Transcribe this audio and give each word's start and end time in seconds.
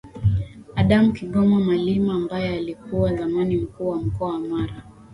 Adam 0.75 1.11
Kigoma 1.13 1.59
Malima 1.59 2.13
ambaye 2.13 2.49
alikuwa 2.57 3.15
zamani 3.15 3.57
Mkuu 3.57 3.87
wa 3.89 3.97
mkoa 4.01 4.33
wa 4.33 4.39
Mara 4.39 4.83